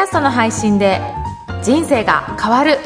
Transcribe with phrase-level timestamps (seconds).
[0.00, 0.98] ャストの配信で
[1.62, 2.78] 人生が変わる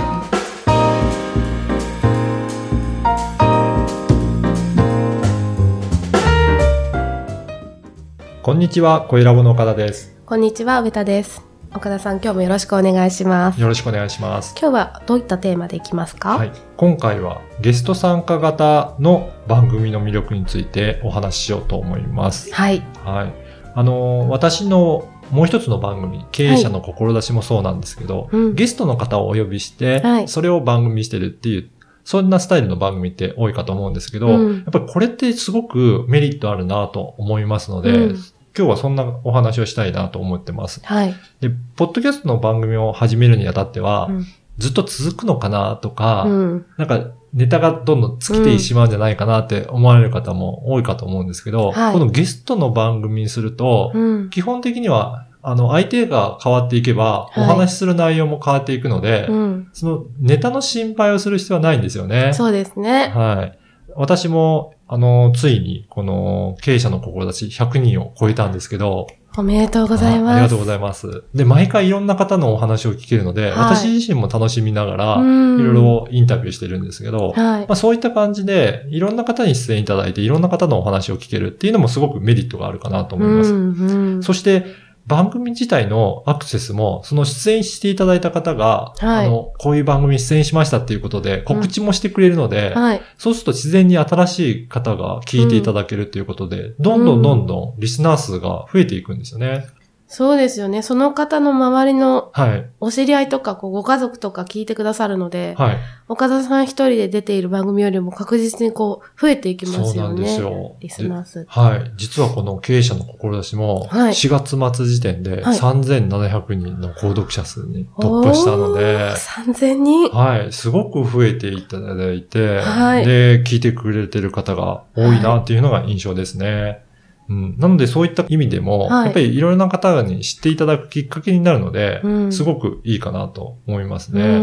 [8.43, 10.13] こんにちは、小ラボの岡田です。
[10.27, 11.43] こんにちは、上田です。
[11.73, 13.61] 岡田さん、今日もよろしくお願いします。
[13.61, 14.55] よろしくお願いします。
[14.61, 16.37] 今日はどういったテーマでいきますか？
[16.37, 16.53] はい。
[16.77, 22.53] 今回はゲスト参加型の番組の魅力についてお話ししようと思います。
[22.53, 22.83] はい。
[23.05, 23.35] はい。
[23.77, 31.71] あのー、私のもう一つの番組、経営者の志もそうなんですけど、うんゲストの方をお呼びして、はいそれを番組にしてるっていう、
[32.05, 38.19] そんなスタイルの番組って多いかと思うんですけど、うんやっぱりこれってすごくメリットあるなと思いますので、うん
[38.57, 40.81] 今日はそんなお話をしたいなと思ってます。
[40.85, 41.15] はい。
[41.41, 44.27] で、ポッドキャストの番組を始めるにあたっては、うん
[44.59, 46.67] ずっと続くのかなとか、うん。
[46.77, 54.31] なんかネタがどんどん尽きてしまうんじゃないかなって思われる方も多いかと思うんですけど、はいこのゲストの番組にすると、うん。
[54.31, 59.69] 基本的には、あの、相手が変わっていけば、はいお話しする内容も変わっていくので、うん。
[59.73, 62.33] そのネタの心配をする必要はないんですよね。
[62.33, 63.09] そうですね。
[63.09, 63.59] はい。
[63.97, 70.31] 私も、あの、ついに、この、経営者の志100人を超えたんですけど、おめでとうございます。
[70.31, 71.25] あありがとうございます。
[71.35, 77.67] で、毎回いろんな方のお話を聞けるので、はい私自身も楽しみながら、うんいろいろインタビューしてるんですけど、はいま。
[77.71, 83.53] あ、そういった感じで、いろんな方に出演いただいて、いろんな方のお話を聞けるっていうのもすごくメリットがあるかなと思います。
[83.53, 84.67] うんうんそして、
[85.07, 93.01] 番組自体のアクセスも、その出演していただいた方が、はいあの、こういう番組に出演しましたっていうことで、告知もしてくれるので、はい。
[93.19, 99.67] そうすると自然に新しい方が聞いていただけるっていうことで、どんどんどんどんリスナー数が増えていくんですよね。
[100.15, 100.83] そうですよね。
[100.83, 102.71] その方の周りのはい。
[102.79, 105.79] お知り合いとか、こう、ご家族とか聞いてくださるので、はい。
[106.07, 110.45] 岡田さん一人で出ている番組よりも確実にこう、増えていきますよそうなんですね。
[110.45, 110.77] よ。
[110.79, 111.41] リスナー数。
[111.41, 111.93] ではい。
[111.97, 120.11] 実はこの経営者の志も、はい4月末時点ではい3700人の購読者数に突破したのでお、ー3000人？
[120.11, 120.53] はい。
[120.53, 126.84] すごく増えていただいて、はいで、聞いてくれてる方が多いなっていうのが印象ですね。
[127.29, 134.23] うん、なのでそういった意味でも、はいやっぱりいろいろな方に知っていただくきっかけになるので、うんすごくいいかなと思いますね。
[134.23, 134.37] うんう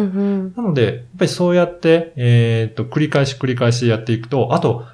[0.49, 0.53] ん。
[0.55, 4.85] なので、やっぱりそうやって、えっと、繰り返し繰り返しやっていくと、あと、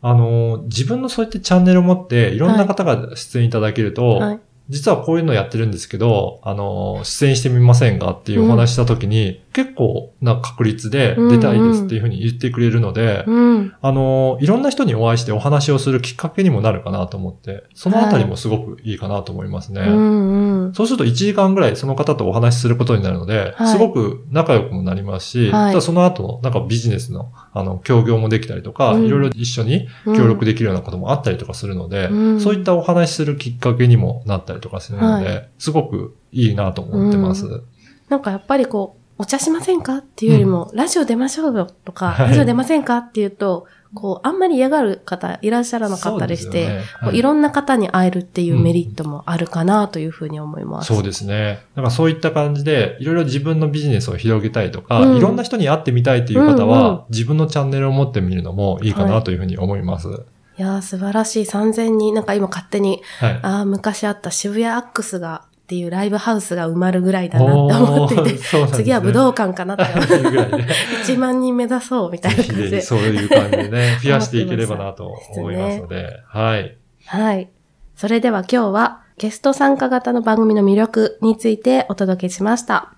[0.00, 4.40] あのー自分のそういったチャンネルを持って、いろんな方が出演いただけると、はい。
[4.68, 13.74] 実はこういうのやってるんですけど、あのー出演してみませんかっていうお話したときに、結構な確率で出たいですっていうふうに言ってくれるので、うん。
[13.80, 19.80] あのーいろんな人にお会いしてお話をするきっかけにもなるかなと思って、そのあたりもすごくいいかなと思いますね。
[19.80, 20.74] うんうん。
[20.74, 23.68] そうすると1時間ぐらいその方とお話しすることになるので、はい。
[23.68, 25.70] すごく仲良くもなりますし、はい。
[25.70, 29.06] ただその後のなんかビジネスのあの協業もできたりとか、うん。
[29.06, 32.40] いろいろ一緒に協力できるようなこともあったりとかするので、うん。
[32.40, 37.46] そういったお話しするきっかけにもなったりとかするので、はすごくいいなと思ってます。
[37.46, 37.64] う
[38.08, 50.94] なんかやっぱりこう、お茶しませんかっていうよりも、ラジオ出ましょうよとか、はいラジオ出ませんかっていうと、こう、あんまり嫌がる方いらっしゃらなかったりして、ねこはいういろんな方に会えるっていうメリットもあるかなというふうに思います。
[50.94, 51.60] そうですね。
[51.74, 60.08] だからそういった感じで、いろいろ自分のビジネスを広げたいとか、うんいろんな人に会ってみたいという方は、うんうん自分のチャンネルを持ってみるのもいいかなというふうに思います。
[60.08, 60.20] はい。
[60.58, 68.38] いやー素晴らしい3000人、なんか今勝手に、ああ、昔あった渋谷アックスが、っていうライブハウスが埋まるぐらいだなって思っていて、 ね
[68.72, 70.66] 次は武道館かなって思って、 ぐらいで。
[71.04, 72.80] 1万人目指そうみたいな感じで。
[72.80, 76.76] そういう感じでね、 増やしていければなと思いますので、はい。
[77.04, 77.50] はい。
[77.94, 82.97] それでは今日はゲスト参加型の番組の魅力についてお届けしました。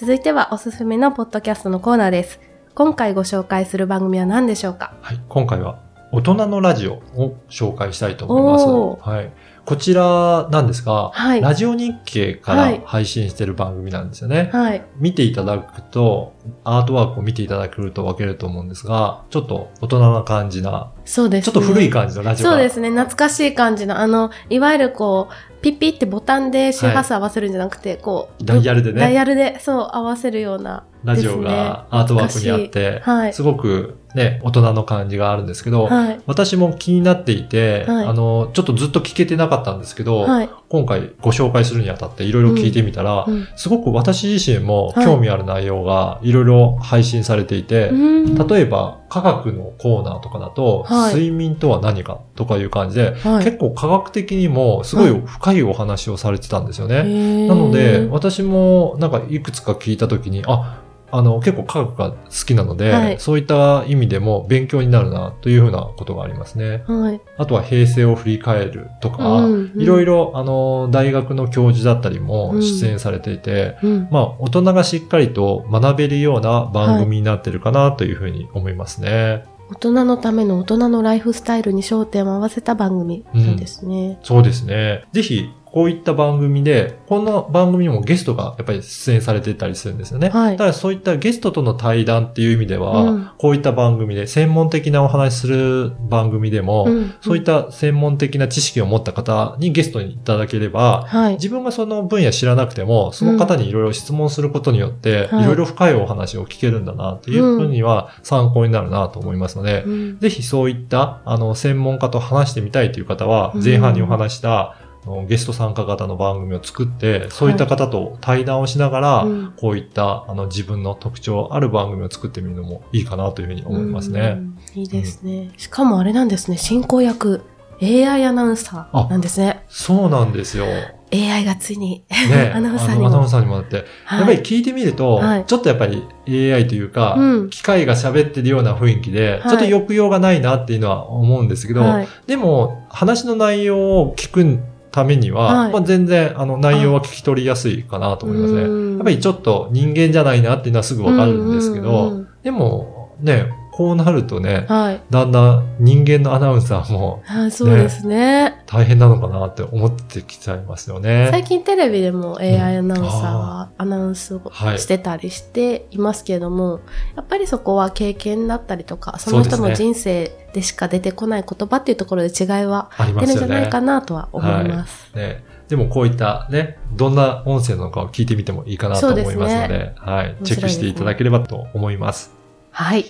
[0.00, 2.40] 続いてはおすすめのポッドキャストのコーナーです。
[2.74, 4.94] 今回ご紹介する番組は何でしょうか？
[5.02, 5.20] はい。
[5.28, 5.78] 今回は、
[6.10, 9.10] 大人のラジオを紹介したいと思います。
[9.10, 9.30] はい。
[9.66, 14.48] こちらなんですが、はいラジオ日経かはいら配信している番組なんですよね。
[14.54, 14.82] はい。
[14.96, 16.32] 見ていただくと、
[16.64, 22.52] アートワークを見ていただけると分けると思うんですが、ちょっと大人な感じな、そうです、ちょっと古い感じのラジオが。
[22.52, 22.88] そうですね。
[22.88, 29.00] 懐かしい感じの、あの、いわゆるこう、ピッピってボタンで周波数合わせるんじゃなくて、こう、ダイヤルでね。
[29.00, 33.32] ダイヤルで、そう、合わせるような、ラジオがアートワークにあって、はい。
[33.32, 36.20] すごくね、大人の感じがあるんですけど、はい。
[36.26, 38.06] 私も気になっていて、はい。
[38.06, 40.50] あの、ちょっとずっと聞けてなかったんですけど、はい。
[40.68, 43.46] 今回ご紹介するにあたっていろいろ聞いてみたら、うん。
[43.56, 45.06] すごく私自身もはい。
[45.06, 47.94] 興味ある内容がいろいろ配信されていて、う
[48.28, 48.46] ん。
[48.48, 51.14] 例えば科学のコーナーとかだと、はい。
[51.14, 53.44] 睡眠とは何かとかいう感じで、はい。
[53.44, 57.46] 結構科学的にもすごい深いお話をされてたんですよね。
[57.46, 60.82] なので、私もなんかいくつか聞いたときに、あ、
[61.12, 62.16] あの、結構科学が好
[62.46, 66.84] きなので、はいそういった意味でも勉強になるなというふうなことがありますね。
[66.86, 67.20] はい。
[67.36, 74.08] あとは平成を振り返るとか、うんうんいろいろ、あの、大学の教授だったりもうん出演されていて、うん。
[74.10, 79.44] まあ、大人がしっかりと学べるような番組になってるかなというふうに思いますね。
[79.70, 84.18] 大人のための大人のライフスタイルに焦点を合わせた番組なんですね。
[84.22, 85.04] そうですね。
[85.12, 90.30] ぜひ、こういった番組で、この番組にもゲストがやっぱり出演されてたりするんですよね。
[90.30, 90.52] はい。
[90.52, 93.30] だからそういったゲストとの対談っていう意味では、うん。
[93.38, 97.14] こういった番組で、専門的なお話しする番組でも、うん。
[97.20, 101.34] そういった専門的な知識を持った方にゲストにいただければ、はい。
[101.34, 105.44] 自分がその分野知らなくても、その方にいろいろ質問することによって、はい。
[105.44, 110.18] いろいろ深いお話を聞けるんだなっていうふうには参考になるなと思いますので、うん。
[110.18, 113.64] ぜひそういった、あの、専門家と話してみたいという方は、うん。
[113.64, 114.89] 前半にお話した、あの
[115.26, 119.52] ゲスト参加型の番組を作って、そういった方と対談をしながら、うん。
[119.56, 124.36] こういった、あの、自分の特徴ある番組を作ってみるのもいいかなというふうに思いますね。
[124.38, 124.58] うん。
[124.74, 125.52] いいですね。
[125.56, 127.42] しかもあれなんですね、進行役、
[127.82, 129.64] AI アナウンサーなんですね。
[129.68, 130.66] そうなんですよ。
[131.12, 133.06] AI がついに、ね、 アナウンサーにも。
[133.08, 133.76] アナウンサーにもなって。
[134.10, 135.44] やっぱり聞いてみると、はい。
[135.46, 137.50] ちょっとやっぱり AI というか、うん。
[137.50, 139.40] 機械が喋ってるような雰囲気で、はい。
[139.42, 142.08] ちょっと抑揚がないなっていうのは思うんですけど、はい。
[142.26, 144.44] でも、話の内容を聞く
[144.90, 148.62] ためには、はいまあ、全然、あの、内容は聞き取りやすいかなと思いますね。
[148.62, 155.00] うんやっぱりちょっと人間じゃないなっていうのはすぐわかるんですけど、うんうんうんでも、ね、こうなるとね、はい。
[155.10, 158.62] だんだん人間のアナウンサーもはい、そうですね。
[158.66, 161.28] 大変なのかなって思ってきちゃいますよね。
[161.30, 166.80] 最近テレビでも AI アナウンサーはアナウンスをはいしてたりしていますけれども、
[167.16, 173.38] やっぱりそこは経験だったりとか、その人の人生でしか出てこない言葉っていうところで違いは出るん。
[173.38, 175.16] じゃないかなとは思います。
[175.16, 175.42] ね。
[175.68, 180.36] でもこういったね、どんな音声なのかを聞いてみてもいいかなと思いますので、ですはい。
[180.44, 182.34] チェックしていただければと思います。
[182.72, 183.06] はい。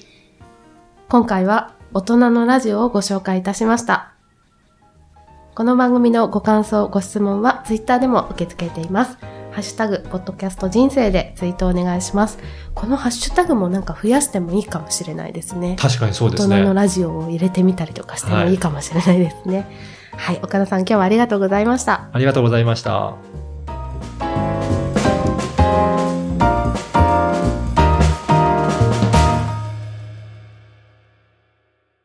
[1.09, 4.13] 今回は大人のラジオをご紹介いたしました。
[5.57, 9.40] この番組のご感想、ご質問はツイッターでも受け付けています。
[9.61, 12.39] ハッシュタグ、ポッドキャスト人生でツイートお願いします。
[12.75, 15.77] このハッシュタグもなんか増やしてもいいかもしれないですね。
[15.79, 16.75] 確かにそうです大人のね。
[16.81, 19.67] ラジオを入れてみたりとかしてもいいかもしれないですね。
[20.17, 22.09] はい、岡田さん今日はありがとうございました。
[22.11, 23.17] ありがとうございました。